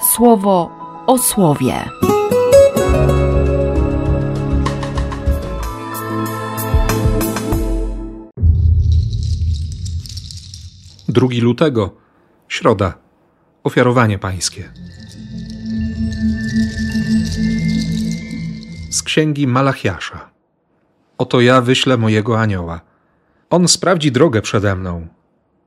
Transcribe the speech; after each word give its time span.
słowo 0.00 0.70
o 1.06 1.18
słowie. 1.18 1.74
Drugi 11.08 11.40
lutego, 11.40 11.90
środa, 12.48 12.94
ofiarowanie 13.64 14.18
pańskie. 14.18 14.72
Z 18.90 19.02
księgi 19.02 19.46
Malachiasza. 19.46 20.30
Oto 21.18 21.40
ja 21.40 21.60
wyślę 21.60 21.96
mojego 21.96 22.40
anioła. 22.40 22.80
On 23.50 23.68
sprawdzi 23.68 24.12
drogę 24.12 24.42
przede 24.42 24.76
mną. 24.76 25.06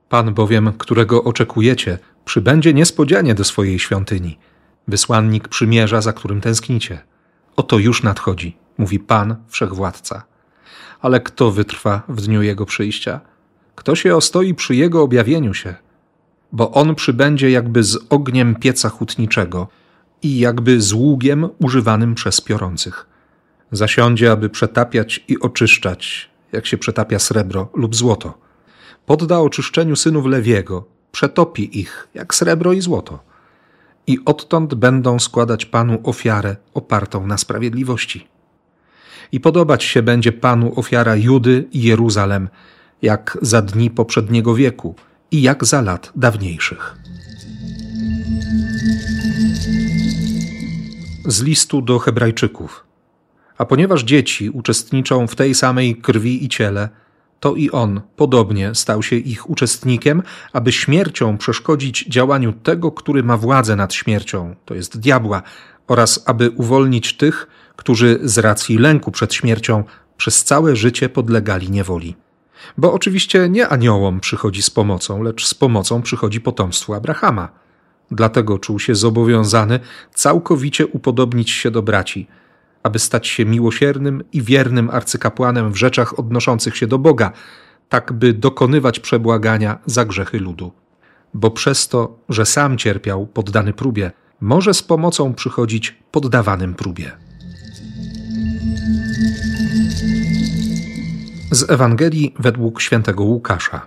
Pan 0.08 0.34
bowiem, 0.34 0.72
którego 0.78 1.24
oczekujecie, 1.24 1.98
przybędzie 2.24 2.74
niespodzianie 2.74 3.34
do 3.34 3.44
swojej 3.44 3.78
świątyni. 3.78 4.38
Wysłannik 4.88 5.48
przymierza, 5.48 6.00
za 6.00 6.12
którym 6.12 6.40
tęsknicie. 6.40 7.00
Oto 7.56 7.78
już 7.78 8.02
nadchodzi, 8.02 8.56
mówi 8.78 8.98
Pan, 8.98 9.36
wszechwładca. 9.48 10.22
Ale 11.00 11.20
kto 11.20 11.50
wytrwa 11.50 12.02
w 12.08 12.20
dniu 12.20 12.42
jego 12.42 12.66
przyjścia? 12.66 13.20
Kto 13.74 13.94
się 13.94 14.16
ostoi 14.16 14.54
przy 14.54 14.74
jego 14.74 15.02
objawieniu 15.02 15.54
się? 15.54 15.74
Bo 16.52 16.70
on 16.70 16.94
przybędzie 16.94 17.50
jakby 17.50 17.82
z 17.82 17.98
ogniem 18.10 18.54
pieca 18.54 18.88
hutniczego 18.88 19.68
i 20.22 20.38
jakby 20.38 20.80
z 20.80 20.92
ługiem 20.92 21.48
używanym 21.58 22.14
przez 22.14 22.40
piorących. 22.40 23.06
Zasiądzie, 23.72 24.32
aby 24.32 24.50
przetapiać 24.50 25.24
i 25.28 25.40
oczyszczać, 25.40 26.30
jak 26.52 26.66
się 26.66 26.78
przetapia 26.78 27.18
srebro 27.18 27.68
lub 27.74 27.96
złoto. 27.96 28.38
Podda 29.06 29.38
oczyszczeniu 29.38 29.96
synów 29.96 30.26
Lewiego, 30.26 30.93
przetopi 31.14 31.80
ich, 31.80 32.08
jak 32.14 32.34
srebro 32.34 32.72
i 32.72 32.80
złoto. 32.80 33.18
I 34.06 34.18
odtąd 34.24 34.74
będą 34.74 35.18
składać 35.18 35.66
Panu 35.66 36.00
ofiarę 36.02 36.56
opartą 36.74 37.26
na 37.26 37.38
sprawiedliwości. 37.38 38.28
I 39.32 39.40
podobać 39.40 39.84
się 39.84 40.02
będzie 40.02 40.32
Panu 40.32 40.78
ofiara 40.78 41.16
Judy 41.16 41.68
i 41.72 41.82
Jeruzalem, 41.82 42.48
jak 43.02 43.38
za 43.42 43.62
dni 43.62 43.90
poprzedniego 43.90 44.54
wieku 44.54 44.94
i 45.30 45.42
jak 45.42 45.64
za 45.64 45.80
lat 45.80 46.12
dawniejszych. 46.16 46.96
Z 51.26 51.42
listu 51.42 51.82
do 51.82 51.98
Hebrajczyków. 51.98 52.84
A 53.58 53.64
ponieważ 53.64 54.02
dzieci 54.02 54.50
uczestniczą 54.50 55.26
w 55.26 55.36
tej 55.36 55.54
samej 55.54 55.96
krwi 55.96 56.44
i 56.44 56.48
ciele, 56.48 56.88
to 57.40 57.54
i 57.54 57.70
on 57.70 58.00
podobnie 58.16 58.74
stał 58.74 59.02
się 59.02 59.16
ich 59.16 59.50
uczestnikiem, 59.50 60.22
aby 60.52 60.72
śmiercią 60.72 61.38
przeszkodzić 61.38 62.06
działaniu 62.08 62.52
tego, 62.52 62.92
który 62.92 63.22
ma 63.22 63.36
władzę 63.36 63.76
nad 63.76 63.94
śmiercią, 63.94 64.54
to 64.64 64.74
jest 64.74 65.00
diabła, 65.00 65.42
oraz 65.88 66.22
aby 66.26 66.50
uwolnić 66.50 67.16
tych, 67.16 67.46
którzy 67.76 68.18
z 68.22 68.38
racji 68.38 68.78
lęku 68.78 69.10
przed 69.10 69.34
śmiercią 69.34 69.84
przez 70.16 70.44
całe 70.44 70.76
życie 70.76 71.08
podlegali 71.08 71.70
niewoli. 71.70 72.16
Bo 72.78 72.92
oczywiście 72.92 73.48
nie 73.48 73.68
aniołom 73.68 74.20
przychodzi 74.20 74.62
z 74.62 74.70
pomocą, 74.70 75.22
lecz 75.22 75.46
z 75.46 75.54
pomocą 75.54 76.02
przychodzi 76.02 76.40
potomstwu 76.40 76.94
Abrahama. 76.94 77.48
Dlatego 78.10 78.58
czuł 78.58 78.78
się 78.78 78.94
zobowiązany 78.94 79.80
całkowicie 80.14 80.86
upodobnić 80.86 81.50
się 81.50 81.70
do 81.70 81.82
braci, 81.82 82.26
aby 82.84 82.98
stać 82.98 83.28
się 83.28 83.44
miłosiernym 83.44 84.24
i 84.32 84.42
wiernym 84.42 84.90
arcykapłanem 84.90 85.72
w 85.72 85.76
rzeczach 85.76 86.18
odnoszących 86.18 86.76
się 86.76 86.86
do 86.86 86.98
Boga, 86.98 87.32
tak 87.88 88.12
by 88.12 88.32
dokonywać 88.32 89.00
przebłagania 89.00 89.78
za 89.86 90.04
grzechy 90.04 90.38
ludu. 90.38 90.72
Bo 91.34 91.50
przez 91.50 91.88
to, 91.88 92.18
że 92.28 92.46
sam 92.46 92.78
cierpiał 92.78 93.26
poddany 93.26 93.72
próbie, 93.72 94.12
może 94.40 94.74
z 94.74 94.82
pomocą 94.82 95.34
przychodzić 95.34 95.94
poddawanym 96.10 96.74
próbie. 96.74 97.12
Z 101.50 101.70
Ewangelii 101.70 102.34
według 102.38 102.80
świętego 102.80 103.24
Łukasza. 103.24 103.86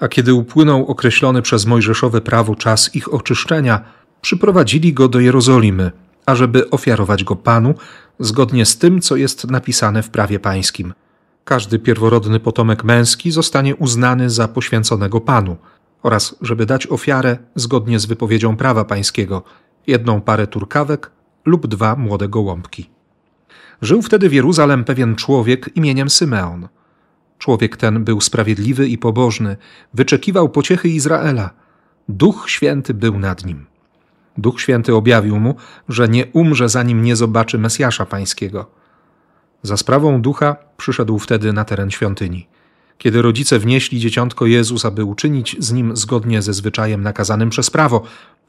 A 0.00 0.08
kiedy 0.08 0.34
upłynął 0.34 0.86
określony 0.86 1.42
przez 1.42 1.66
mojżeszowe 1.66 2.20
prawo 2.20 2.54
czas 2.54 2.94
ich 2.94 3.14
oczyszczenia, 3.14 3.84
przyprowadzili 4.20 4.92
go 4.92 5.08
do 5.08 5.20
Jerozolimy, 5.20 5.90
ażeby 6.26 6.70
ofiarować 6.70 7.24
go 7.24 7.36
Panu, 7.36 7.74
zgodnie 8.18 8.66
z 8.66 8.78
tym, 8.78 9.00
co 9.00 9.16
jest 9.16 9.50
napisane 9.50 10.02
w 10.02 10.10
prawie 10.10 10.40
pańskim. 10.40 10.94
Każdy 11.44 11.78
pierworodny 11.78 12.40
potomek 12.40 12.84
męski 12.84 13.30
zostanie 13.30 13.76
uznany 13.76 14.30
za 14.30 14.48
poświęconego 14.48 15.20
Panu, 15.20 15.56
oraz 16.02 16.36
żeby 16.40 16.66
dać 16.66 16.86
ofiarę 16.86 17.38
zgodnie 17.54 17.98
z 17.98 18.06
wypowiedzią 18.06 18.56
prawa 18.56 18.84
pańskiego, 18.84 19.42
jedną 19.86 20.20
parę 20.20 20.46
turkawek 20.46 21.10
lub 21.44 21.66
dwa 21.66 21.96
młode 21.96 22.28
gołąbki. 22.28 22.90
Żył 23.82 24.02
wtedy 24.02 24.28
w 24.28 24.32
Jeruzalem 24.32 24.84
pewien 24.84 25.16
człowiek 25.16 25.70
imieniem 25.74 26.10
Symeon. 26.10 26.68
Człowiek 27.38 27.76
ten 27.76 28.04
był 28.04 28.20
sprawiedliwy 28.20 28.88
i 28.88 28.98
pobożny, 28.98 29.56
wyczekiwał 29.94 30.48
pociechy 30.48 30.88
Izraela. 30.88 31.50
Duch 32.08 32.44
Święty 32.48 32.94
był 32.94 33.18
nad 33.18 33.44
nim. 33.44 33.66
Duch 34.38 34.60
Święty 34.60 34.94
objawił 34.94 35.40
mu, 35.40 35.54
że 35.88 36.08
nie 36.08 36.26
umrze, 36.26 36.68
zanim 36.68 37.02
nie 37.02 37.16
zobaczy 37.16 37.58
Mesjasza 37.58 38.06
Pańskiego. 38.06 38.66
Za 39.62 39.76
sprawą 39.76 40.22
Ducha 40.22 40.56
przyszedł 40.76 41.18
wtedy 41.18 41.52
na 41.52 41.64
teren 41.64 41.90
świątyni. 41.90 42.46
Kiedy 42.98 43.22
rodzice 43.22 43.58
wnieśli 43.58 44.00
dzieciątko 44.00 44.46
Jezus, 44.46 44.84
aby 44.84 45.04
uczynić 45.04 45.56
z 45.58 45.72
nim 45.72 45.96
zgodnie 45.96 46.42
ze 46.42 46.52
zwyczajem 46.52 47.02
nakazanym 47.02 47.50
przez 47.50 47.70
prawo, 47.70 48.02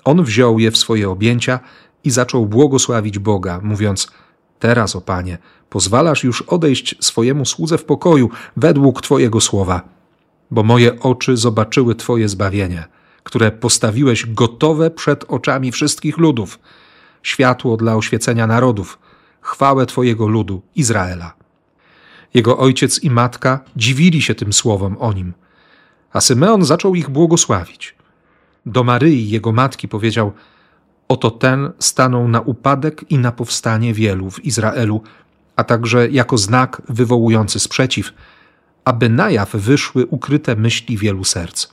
on 0.04 0.24
wziął 0.24 0.60
je 0.60 0.72
w 0.72 0.78
swoje 0.78 1.10
objęcia 1.10 1.60
i 2.04 2.12
zaczął 2.12 2.46
błogosławić 2.46 3.20
Boga, 3.20 3.60
mówiąc– 3.64 4.08
Teraz, 4.62 4.96
o 4.96 5.02
Panie, 5.02 5.38
pozwalasz 5.70 6.24
już 6.24 6.42
odejść 6.42 6.96
swojemu 7.00 7.46
słudze 7.46 7.78
w 7.78 7.86
pokoju 7.86 8.30
według 8.58 9.02
Twojego 9.02 9.42
słowa, 9.42 9.82
bo 10.52 10.64
moje 10.64 11.00
oczy 11.00 11.38
zobaczyły 11.38 11.96
Twoje 11.96 12.30
zbawienie, 12.30 12.86
które 13.24 13.52
postawiłeś 13.52 14.26
gotowe 14.26 14.92
przed 14.92 15.24
oczami 15.28 15.72
wszystkich 15.72 16.18
ludów, 16.18 16.60
światło 17.24 17.78
dla 17.78 17.96
oświecenia 17.96 18.48
narodów, 18.48 19.00
chwałę 19.42 19.86
Twojego 19.86 20.28
ludu, 20.28 20.62
Izraela. 20.76 21.34
Jego 22.34 22.58
ojciec 22.58 23.04
i 23.04 23.10
matka 23.10 23.60
dziwili 23.76 24.22
się 24.22 24.36
tym 24.36 24.54
słowom 24.54 24.98
o 25.00 25.14
nim, 25.14 25.34
a 26.14 26.22
Symeon 26.22 26.66
zaczął 26.66 26.96
ich 26.96 27.10
błogosławić. 27.10 27.96
Do 28.66 28.84
Maryi, 28.84 29.30
jego 29.30 29.52
matki, 29.52 29.88
powiedział– 29.88 30.32
Oto 31.12 31.32
ten 31.32 31.72
stanął 31.80 32.28
na 32.28 32.42
upadek 32.42 33.12
i 33.12 33.18
na 33.18 33.32
powstanie 33.32 33.94
wielu 33.94 34.32
w 34.32 34.46
Izraelu, 34.46 35.02
a 35.56 35.64
także 35.64 36.10
jako 36.10 36.38
znak 36.38 36.82
wywołujący 36.90 37.60
sprzeciw, 37.60 38.14
aby 38.86 39.10
na 39.10 39.30
jaw 39.30 39.52
wyszły 39.54 40.06
ukryte 40.06 40.56
myśli 40.56 40.98
wielu 40.98 41.24
serc, 41.24 41.68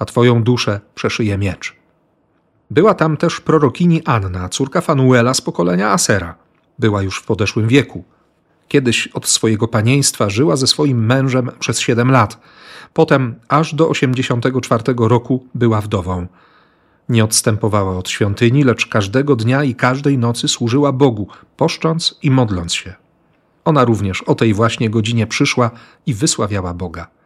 a 0.00 0.04
Twoją 0.04 0.42
duszę 0.42 0.80
przeszyje 0.94 1.38
miecz. 1.38 1.76
Była 2.70 2.94
tam 2.94 3.16
też 3.16 3.40
prorokini 3.40 4.04
Anna, 4.04 4.48
córka 4.48 4.80
Fanuela 4.80 5.34
z 5.34 5.40
pokolenia 5.40 5.90
Asera. 5.90 6.34
Była 6.78 7.02
już 7.02 7.18
w 7.18 7.24
podeszłym 7.24 7.68
wieku. 7.68 8.04
Kiedyś 8.68 9.06
od 9.06 9.28
swojego 9.28 9.68
panieństwa 9.68 10.30
żyła 10.30 10.56
ze 10.56 10.66
swoim 10.66 11.06
mężem 11.06 11.50
przez 11.58 11.80
siedem 11.80 12.10
lat. 12.10 12.40
Potem 12.94 13.34
aż 13.48 13.74
do 13.74 13.88
osiemdziesiątego 13.88 14.60
czwartego 14.60 15.08
roku 15.08 15.46
była 15.54 15.80
wdową. 15.80 16.26
Nie 17.08 17.24
odstępowała 17.24 17.96
od 17.98 18.08
świątyni, 18.08 18.64
lecz 18.64 18.86
każdego 18.86 19.36
dnia 19.36 19.64
i 19.64 19.74
każdej 19.74 20.18
nocy 20.18 20.48
służyła 20.48 20.92
Bogu, 20.92 21.28
poszcząc 21.56 22.18
i 22.22 22.30
modląc 22.30 22.74
się. 22.74 22.94
Ona 23.64 23.84
również 23.84 24.22
o 24.22 24.34
tej 24.34 24.54
właśnie 24.54 24.90
godzinie 24.90 25.26
przyszła 25.26 25.70
i 26.06 26.14
wysławiała 26.14 26.74
Boga. 26.74 27.19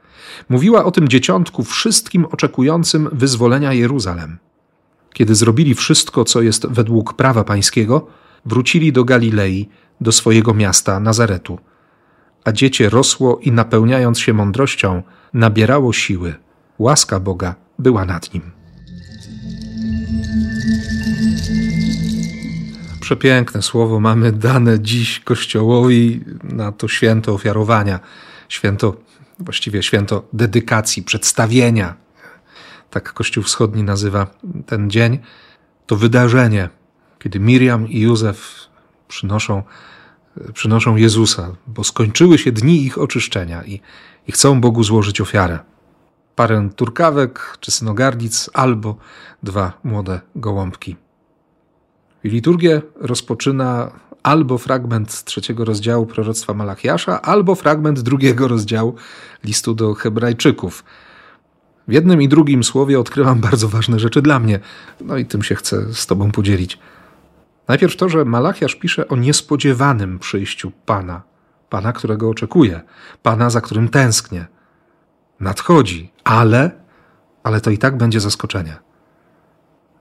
Mówiła 0.48 0.84
o 0.84 0.90
tym 0.90 1.08
dzieciątku 1.08 1.64
wszystkim 1.64 2.24
oczekującym 2.24 3.08
wyzwolenia 3.12 3.72
Jeruzalem. 3.72 4.38
Kiedy 5.12 5.34
zrobili 5.34 5.74
wszystko, 5.74 6.24
co 6.24 6.42
jest 6.42 6.66
według 6.66 7.14
prawa 7.14 7.44
pańskiego, 7.44 8.06
wrócili 8.46 8.92
do 8.92 9.04
Galilei, 9.04 9.68
do 10.00 10.12
swojego 10.12 10.54
miasta 10.54 11.00
Nazaretu. 11.00 11.58
A 12.44 12.52
dziecię 12.52 12.88
rosło 12.88 13.38
i 13.42 13.52
napełniając 13.52 14.18
się 14.18 14.32
mądrością, 14.32 15.02
nabierało 15.32 15.92
siły. 15.92 16.34
Łaska 16.78 17.20
Boga 17.20 17.54
była 17.78 18.04
nad 18.04 18.34
nim. 18.34 18.42
Przepiękne 23.00 23.62
słowo 23.62 24.00
mamy 24.00 24.32
dane 24.32 24.80
dziś 24.80 25.20
Kościołowi 25.20 26.20
na 26.42 26.72
to 26.72 26.88
święto 26.88 27.34
ofiarowania, 27.34 28.00
święto, 28.48 28.96
właściwie 29.38 29.82
święto 29.82 30.28
dedykacji, 30.32 31.02
przedstawienia. 31.02 31.94
Tak 32.90 33.12
Kościół 33.12 33.44
Wschodni 33.44 33.82
nazywa 33.82 34.26
ten 34.66 34.90
dzień. 34.90 35.18
To 35.86 35.96
wydarzenie, 35.96 36.68
kiedy 37.18 37.40
Miriam 37.40 37.88
i 37.88 38.00
Józef 38.00 38.68
przynoszą, 39.08 39.62
przynoszą 40.52 40.96
Jezusa, 40.96 41.56
bo 41.66 41.84
skończyły 41.84 42.38
się 42.38 42.52
dni 42.52 42.82
ich 42.82 42.98
oczyszczenia 42.98 43.64
i, 43.64 43.80
i 44.26 44.32
chcą 44.32 44.60
Bogu 44.60 44.84
złożyć 44.84 45.20
ofiarę. 45.20 45.58
Parę 46.36 46.68
turkawek 46.76 47.58
czy 47.60 47.70
synogardic 47.70 48.50
albo 48.52 48.96
dwa 49.42 49.72
młode 49.84 50.20
gołąbki. 50.36 50.96
I 52.24 52.28
liturgię 52.28 52.82
rozpoczyna 53.00 53.90
albo 54.24 54.58
fragment 54.58 55.12
z 55.12 55.24
trzeciego 55.24 55.64
rozdziału 55.64 56.06
proroctwa 56.06 56.54
Malachiasza, 56.54 57.22
albo 57.22 57.54
fragment 57.54 58.00
drugiego 58.00 58.48
rozdziału 58.48 58.94
listu 59.44 59.74
do 59.74 59.94
Hebrajczyków. 59.94 60.84
W 61.88 61.92
jednym 61.92 62.22
i 62.22 62.28
drugim 62.28 62.64
słowie 62.64 63.00
odkrywam 63.00 63.40
bardzo 63.40 63.68
ważne 63.68 63.98
rzeczy 63.98 64.22
dla 64.22 64.38
mnie, 64.38 64.60
no 65.00 65.16
i 65.16 65.26
tym 65.26 65.42
się 65.42 65.54
chcę 65.54 65.94
z 65.94 66.06
Tobą 66.06 66.30
podzielić. 66.30 66.78
Najpierw 67.68 67.96
to, 67.96 68.08
że 68.08 68.24
Malachiasz 68.24 68.74
pisze 68.74 69.08
o 69.08 69.16
niespodziewanym 69.16 70.18
przyjściu 70.18 70.72
Pana, 70.86 71.22
Pana, 71.70 71.92
którego 71.92 72.30
oczekuje, 72.30 72.80
Pana, 73.22 73.50
za 73.50 73.60
którym 73.60 73.88
tęsknię. 73.88 74.46
Nadchodzi, 75.40 76.12
ale, 76.24 76.70
ale 77.42 77.60
to 77.60 77.70
i 77.70 77.78
tak 77.78 77.96
będzie 77.96 78.20
zaskoczenie. 78.20 78.76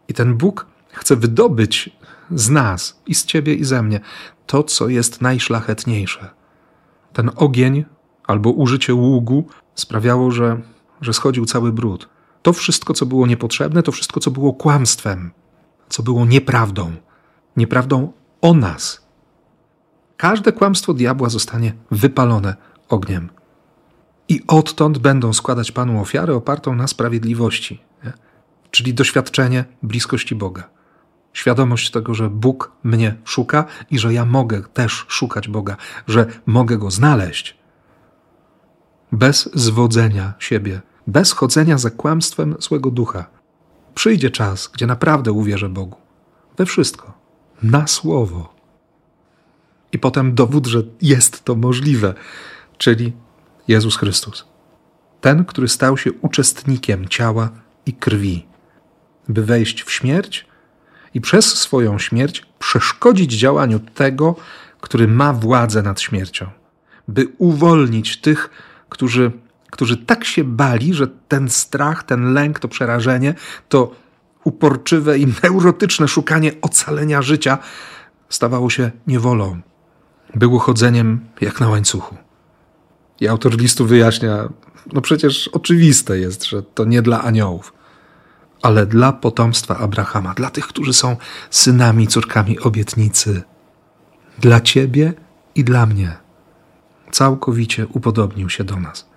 I 0.07 0.13
ten 0.13 0.33
Bóg 0.33 0.65
chce 0.93 1.15
wydobyć 1.15 1.89
z 2.31 2.49
nas 2.49 3.01
i 3.07 3.15
z 3.15 3.25
Ciebie 3.25 3.53
i 3.53 3.63
ze 3.63 3.83
mnie 3.83 3.99
to, 4.45 4.63
co 4.63 4.89
jest 4.89 5.21
najszlachetniejsze. 5.21 6.29
Ten 7.13 7.31
ogień 7.35 7.85
albo 8.27 8.49
użycie 8.49 8.93
ługu 8.93 9.47
sprawiało, 9.75 10.31
że, 10.31 10.61
że 11.01 11.13
schodził 11.13 11.45
cały 11.45 11.73
brud. 11.73 12.09
To 12.41 12.53
wszystko, 12.53 12.93
co 12.93 13.05
było 13.05 13.27
niepotrzebne, 13.27 13.83
to 13.83 13.91
wszystko, 13.91 14.19
co 14.19 14.31
było 14.31 14.53
kłamstwem, 14.53 15.31
co 15.89 16.03
było 16.03 16.25
nieprawdą 16.25 16.91
nieprawdą 17.57 18.13
o 18.41 18.53
nas. 18.53 19.07
Każde 20.17 20.51
kłamstwo 20.51 20.93
diabła 20.93 21.29
zostanie 21.29 21.73
wypalone 21.91 22.55
ogniem. 22.89 23.29
I 24.29 24.41
odtąd 24.47 24.97
będą 24.97 25.33
składać 25.33 25.71
Panu 25.71 26.01
ofiarę 26.01 26.35
opartą 26.35 26.75
na 26.75 26.87
sprawiedliwości, 26.87 27.81
nie? 28.03 28.13
czyli 28.71 28.93
doświadczenie 28.93 29.65
bliskości 29.83 30.35
Boga. 30.35 30.69
Świadomość 31.33 31.91
tego, 31.91 32.13
że 32.13 32.29
Bóg 32.29 32.71
mnie 32.83 33.15
szuka 33.23 33.65
i 33.91 33.99
że 33.99 34.13
ja 34.13 34.25
mogę 34.25 34.61
też 34.61 35.05
szukać 35.07 35.47
Boga, 35.47 35.77
że 36.07 36.25
mogę 36.45 36.77
go 36.77 36.91
znaleźć. 36.91 37.57
Bez 39.11 39.49
zwodzenia 39.53 40.33
siebie, 40.39 40.81
bez 41.07 41.31
chodzenia 41.31 41.77
za 41.77 41.89
kłamstwem 41.89 42.55
złego 42.59 42.91
ducha. 42.91 43.25
Przyjdzie 43.95 44.31
czas, 44.31 44.69
gdzie 44.73 44.87
naprawdę 44.87 45.31
uwierzę 45.31 45.69
Bogu. 45.69 45.97
We 46.57 46.65
wszystko 46.65 47.13
na 47.63 47.87
słowo. 47.87 48.53
I 49.91 49.99
potem 49.99 50.35
dowód, 50.35 50.67
że 50.67 50.83
jest 51.01 51.43
to 51.43 51.55
możliwe, 51.55 52.13
czyli 52.77 53.13
Jezus 53.67 53.97
Chrystus. 53.97 54.45
Ten, 55.21 55.45
który 55.45 55.67
stał 55.67 55.97
się 55.97 56.11
uczestnikiem 56.13 57.07
ciała 57.07 57.49
i 57.85 57.93
krwi, 57.93 58.45
by 59.29 59.45
wejść 59.45 59.83
w 59.83 59.91
śmierć 59.91 60.45
i 61.13 61.21
przez 61.21 61.45
swoją 61.59 61.99
śmierć 61.99 62.45
przeszkodzić 62.59 63.33
działaniu 63.33 63.79
tego, 63.79 64.35
który 64.81 65.07
ma 65.07 65.33
władzę 65.33 65.83
nad 65.83 66.01
śmiercią, 66.01 66.45
by 67.07 67.27
uwolnić 67.37 68.21
tych, 68.21 68.49
którzy, 68.89 69.31
którzy 69.71 69.97
tak 69.97 70.25
się 70.25 70.43
bali, 70.43 70.93
że 70.93 71.07
ten 71.07 71.49
strach, 71.49 72.03
ten 72.03 72.33
lęk, 72.33 72.59
to 72.59 72.67
przerażenie, 72.67 73.33
to 73.69 73.91
uporczywe 74.43 75.17
i 75.17 75.27
neurotyczne 75.43 76.07
szukanie 76.07 76.51
ocalenia 76.61 77.21
życia 77.21 77.57
stawało 78.29 78.69
się 78.69 78.91
niewolą. 79.07 79.61
Było 80.35 80.59
chodzeniem 80.59 81.19
jak 81.41 81.59
na 81.59 81.69
łańcuchu. 81.69 82.15
I 83.19 83.27
autor 83.27 83.57
listu 83.57 83.85
wyjaśnia, 83.85 84.49
no 84.93 85.01
przecież 85.01 85.47
oczywiste 85.47 86.19
jest, 86.19 86.45
że 86.45 86.63
to 86.63 86.85
nie 86.85 87.01
dla 87.01 87.21
aniołów, 87.21 87.73
ale 88.63 88.85
dla 88.85 89.13
potomstwa 89.13 89.77
Abrahama, 89.77 90.33
dla 90.33 90.49
tych, 90.49 90.67
którzy 90.67 90.93
są 90.93 91.17
synami, 91.49 92.07
córkami 92.07 92.59
obietnicy. 92.59 93.43
Dla 94.39 94.61
ciebie 94.61 95.13
i 95.55 95.63
dla 95.63 95.85
mnie. 95.85 96.17
Całkowicie 97.11 97.87
upodobnił 97.87 98.49
się 98.49 98.63
do 98.63 98.79
nas, 98.79 99.09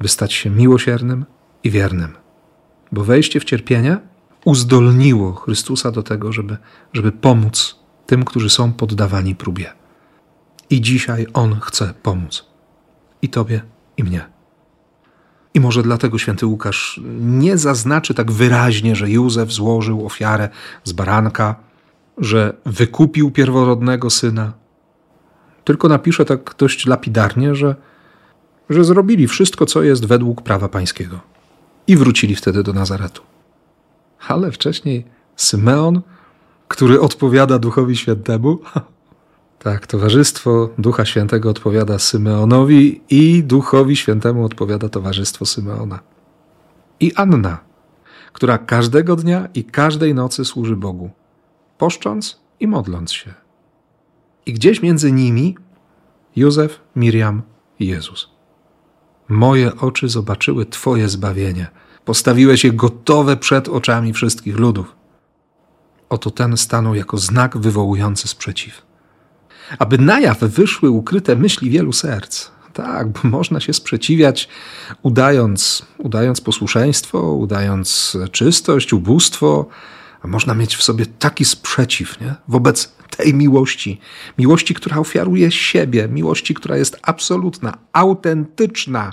by 0.00 0.08
stać 0.08 0.32
się 0.32 0.50
miłosiernym 0.50 1.24
i 1.64 1.70
wiernym. 1.70 2.14
Bo 2.92 3.04
wejście 3.04 3.40
w 3.40 3.44
cierpienie 3.44 3.98
uzdolniło 4.44 5.32
Chrystusa 5.32 5.90
do 5.90 6.02
tego, 6.02 6.32
żeby, 6.32 6.56
żeby 6.92 7.12
pomóc 7.12 7.78
tym, 8.06 8.24
którzy 8.24 8.50
są 8.50 8.72
poddawani 8.72 9.34
próbie. 9.34 9.72
I 10.70 10.80
dzisiaj 10.80 11.26
On 11.32 11.60
chce 11.60 11.94
pomóc. 12.02 12.46
I 13.22 13.28
Tobie, 13.28 13.62
i 13.96 14.04
mnie. 14.04 14.41
I 15.54 15.60
może 15.60 15.82
dlatego 15.82 16.18
święty 16.18 16.46
Łukasz 16.46 17.00
nie 17.20 17.58
zaznaczy 17.58 18.14
tak 18.14 18.32
wyraźnie, 18.32 18.96
że 18.96 19.10
Józef 19.10 19.52
złożył 19.52 20.06
ofiarę 20.06 20.48
z 20.84 20.92
baranka, 20.92 21.54
że 22.18 22.56
wykupił 22.66 23.30
pierworodnego 23.30 24.10
syna, 24.10 24.52
tylko 25.64 25.88
napisze 25.88 26.24
tak 26.24 26.54
dość 26.58 26.86
lapidarnie, 26.86 27.54
że, 27.54 27.76
że 28.70 28.84
zrobili 28.84 29.28
wszystko, 29.28 29.66
co 29.66 29.82
jest 29.82 30.06
według 30.06 30.42
prawa 30.42 30.68
pańskiego. 30.68 31.20
I 31.86 31.96
wrócili 31.96 32.36
wtedy 32.36 32.62
do 32.62 32.72
Nazaretu 32.72 33.22
ale 34.28 34.52
wcześniej 34.52 35.04
Symeon, 35.36 36.00
który 36.68 37.00
odpowiada 37.00 37.58
Duchowi 37.58 37.96
Świętemu. 37.96 38.58
Tak, 39.62 39.86
Towarzystwo 39.86 40.70
Ducha 40.78 41.04
Świętego 41.04 41.50
odpowiada 41.50 41.98
Symeonowi 41.98 43.00
i 43.10 43.44
Duchowi 43.44 43.96
Świętemu 43.96 44.44
odpowiada 44.44 44.88
Towarzystwo 44.88 45.46
Symeona. 45.46 46.00
I 47.00 47.14
Anna, 47.14 47.58
która 48.32 48.58
każdego 48.58 49.16
dnia 49.16 49.48
i 49.54 49.64
każdej 49.64 50.14
nocy 50.14 50.44
służy 50.44 50.76
Bogu, 50.76 51.10
poszcząc 51.78 52.40
i 52.60 52.66
modląc 52.66 53.12
się. 53.12 53.34
I 54.46 54.52
gdzieś 54.52 54.82
między 54.82 55.12
nimi 55.12 55.56
Józef, 56.36 56.80
Miriam 56.96 57.42
i 57.78 57.86
Jezus. 57.86 58.28
Moje 59.28 59.76
oczy 59.76 60.08
zobaczyły 60.08 60.66
Twoje 60.66 61.08
zbawienie– 61.08 61.66
Postawiłeś 62.04 62.64
je 62.64 62.72
gotowe 62.72 63.36
przed 63.36 63.68
oczami 63.68 64.12
wszystkich 64.12 64.58
ludów. 64.58 64.96
Oto 66.08 66.30
ten 66.30 66.56
stanął 66.56 66.94
jako 66.94 67.18
znak 67.18 67.58
wywołujący 67.58 68.28
sprzeciw. 68.28 68.82
Aby 69.78 69.98
na 69.98 70.20
jaw 70.20 70.38
wyszły 70.38 70.90
ukryte 70.90 71.36
myśli 71.36 71.70
wielu 71.70 71.92
serc. 71.92 72.50
Tak, 72.72 73.08
bo 73.08 73.20
można 73.28 73.60
się 73.60 73.72
sprzeciwiać, 73.72 74.48
udając, 75.02 75.86
udając 75.98 76.40
posłuszeństwo, 76.40 77.32
udając 77.32 78.16
czystość, 78.32 78.92
ubóstwo, 78.92 79.68
można 80.24 80.54
mieć 80.54 80.76
w 80.76 80.82
sobie 80.82 81.06
taki 81.06 81.44
sprzeciw 81.44 82.20
nie? 82.20 82.34
wobec 82.48 82.92
tej 83.16 83.34
miłości. 83.34 84.00
Miłości, 84.38 84.74
która 84.74 84.96
ofiaruje 84.96 85.50
siebie, 85.50 86.08
miłości, 86.08 86.54
która 86.54 86.76
jest 86.76 86.98
absolutna, 87.02 87.78
autentyczna, 87.92 89.12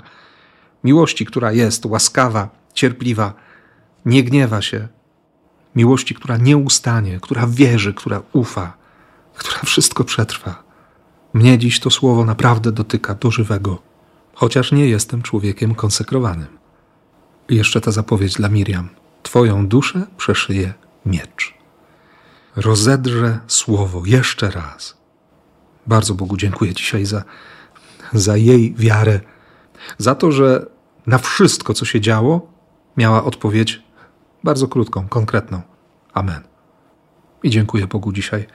miłości, 0.84 1.26
która 1.26 1.52
jest 1.52 1.86
łaskawa, 1.86 2.48
cierpliwa, 2.74 3.34
nie 4.04 4.24
gniewa 4.24 4.62
się, 4.62 4.88
miłości, 5.76 6.14
która 6.14 6.36
nie 6.36 6.56
ustanie, 6.56 7.18
która 7.22 7.46
wierzy, 7.46 7.94
która 7.94 8.22
ufa, 8.32 8.79
która 9.40 9.60
wszystko 9.64 10.04
przetrwa. 10.04 10.62
Mnie 11.32 11.58
dziś 11.58 11.80
to 11.80 11.90
słowo 11.90 12.24
naprawdę 12.24 12.72
dotyka 12.72 13.14
do 13.14 13.30
żywego, 13.30 13.82
chociaż 14.34 14.72
nie 14.72 14.88
jestem 14.88 15.22
człowiekiem 15.22 15.74
konsekrowanym. 15.74 16.58
I 17.48 17.56
jeszcze 17.56 17.80
ta 17.80 17.90
zapowiedź 17.90 18.34
dla 18.34 18.48
Miriam. 18.48 18.88
Twoją 19.22 19.66
duszę 19.66 20.06
przeszyje 20.16 20.74
miecz. 21.06 21.54
Rozedrze 22.56 23.38
słowo 23.46 24.02
jeszcze 24.06 24.50
raz. 24.50 24.96
Bardzo 25.86 26.14
Bogu 26.14 26.36
dziękuję 26.36 26.74
dzisiaj 26.74 27.06
za, 27.06 27.24
za 28.12 28.36
jej 28.36 28.74
wiarę, 28.74 29.20
za 29.98 30.14
to, 30.14 30.32
że 30.32 30.66
na 31.06 31.18
wszystko, 31.18 31.74
co 31.74 31.84
się 31.84 32.00
działo, 32.00 32.52
miała 32.96 33.24
odpowiedź 33.24 33.82
bardzo 34.44 34.68
krótką, 34.68 35.08
konkretną. 35.08 35.62
Amen. 36.14 36.42
I 37.42 37.50
dziękuję 37.50 37.86
Bogu 37.86 38.12
dzisiaj 38.12 38.46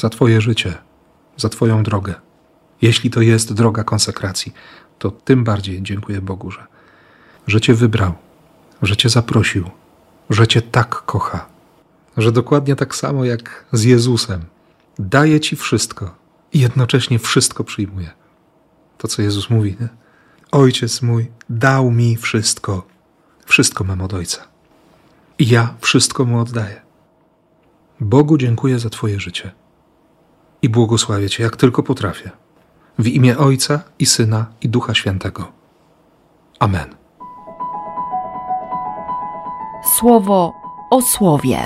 za 0.00 0.08
Twoje 0.08 0.40
życie, 0.40 0.74
za 1.36 1.48
Twoją 1.48 1.82
drogę. 1.82 2.14
Jeśli 2.82 3.10
to 3.10 3.20
jest 3.20 3.52
droga 3.52 3.84
konsekracji, 3.84 4.52
to 4.98 5.10
tym 5.10 5.44
bardziej 5.44 5.82
dziękuję 5.82 6.20
Bogu, 6.20 6.50
że, 6.50 6.66
że 7.46 7.60
Cię 7.60 7.74
wybrał, 7.74 8.12
że 8.82 8.96
Cię 8.96 9.08
zaprosił, 9.08 9.70
że 10.30 10.48
Cię 10.48 10.62
tak 10.62 10.88
kocha, 10.88 11.46
że 12.16 12.32
dokładnie 12.32 12.76
tak 12.76 12.94
samo 12.94 13.24
jak 13.24 13.64
z 13.72 13.82
Jezusem 13.84 14.44
daje 14.98 15.40
Ci 15.40 15.56
wszystko 15.56 16.14
i 16.52 16.60
jednocześnie 16.60 17.18
wszystko 17.18 17.64
przyjmuje. 17.64 18.10
To, 18.98 19.08
co 19.08 19.22
Jezus 19.22 19.50
mówi, 19.50 19.76
nie? 19.80 19.88
Ojciec 20.52 21.02
mój 21.02 21.30
dał 21.48 21.90
mi 21.90 22.16
wszystko 22.16 22.86
wszystko 23.50 23.84
mam 23.84 24.00
od 24.00 24.14
Ojca. 24.14 24.48
I 25.38 25.48
ja 25.48 25.74
wszystko 25.80 26.24
Mu 26.24 26.40
oddaję. 26.40 26.80
Bogu 28.00 28.38
dziękuję 28.38 28.78
za 28.78 28.90
Twoje 28.90 29.20
życie. 29.20 29.50
I 30.62 30.68
błogosławię 30.68 31.28
Cię, 31.28 31.42
jak 31.42 31.56
tylko 31.56 31.82
potrafię. 31.82 32.30
W 32.98 33.06
imię 33.06 33.38
Ojca 33.38 33.80
i 33.98 34.06
Syna 34.06 34.46
i 34.60 34.68
Ducha 34.68 34.94
Świętego. 34.94 35.52
Amen. 36.58 36.94
Słowo 39.98 40.52
o 40.90 41.02
słowie. 41.02 41.58